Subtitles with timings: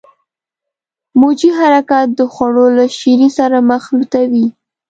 [1.19, 4.45] موجي حرکات د خوړو له شیرې سره مخلوطوي.